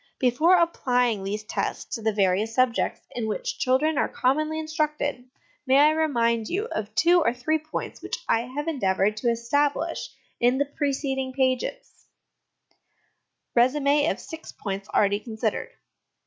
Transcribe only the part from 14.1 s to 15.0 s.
Six Points